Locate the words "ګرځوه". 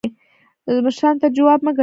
1.75-1.79